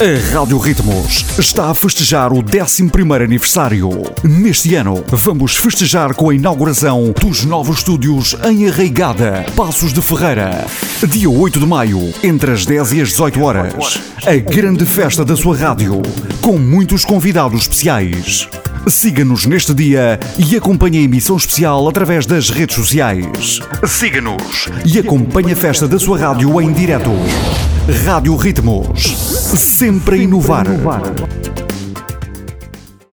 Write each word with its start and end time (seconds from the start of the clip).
A 0.00 0.32
Rádio 0.32 0.58
Ritmos 0.58 1.24
está 1.36 1.70
a 1.70 1.74
festejar 1.74 2.32
o 2.32 2.36
11 2.38 2.88
aniversário. 3.20 3.90
Neste 4.22 4.76
ano, 4.76 5.02
vamos 5.08 5.56
festejar 5.56 6.14
com 6.14 6.30
a 6.30 6.34
inauguração 6.36 7.12
dos 7.20 7.44
novos 7.44 7.78
estúdios 7.78 8.36
em 8.44 8.68
Arraigada, 8.68 9.44
Passos 9.56 9.92
de 9.92 10.00
Ferreira. 10.00 10.64
Dia 11.04 11.28
8 11.28 11.58
de 11.58 11.66
maio, 11.66 12.14
entre 12.22 12.52
as 12.52 12.64
10 12.64 12.92
e 12.92 13.00
as 13.00 13.08
18 13.08 13.42
horas. 13.42 14.00
A 14.24 14.36
grande 14.36 14.86
festa 14.86 15.24
da 15.24 15.36
sua 15.36 15.56
rádio, 15.56 16.00
com 16.40 16.56
muitos 16.56 17.04
convidados 17.04 17.62
especiais. 17.62 18.48
Siga-nos 18.86 19.46
neste 19.46 19.74
dia 19.74 20.20
e 20.38 20.56
acompanhe 20.56 20.98
a 20.98 21.02
emissão 21.02 21.36
especial 21.36 21.88
através 21.88 22.24
das 22.24 22.50
redes 22.50 22.76
sociais. 22.76 23.58
Siga-nos 23.84 24.68
e 24.86 25.00
acompanhe 25.00 25.54
a 25.54 25.56
festa 25.56 25.88
da 25.88 25.98
sua 25.98 26.16
rádio 26.16 26.60
em 26.60 26.72
direto. 26.72 27.10
Rádio 28.06 28.36
Ritmos. 28.36 29.27
Sempre 29.56 30.16
a 30.16 30.18
inovar. 30.18 30.66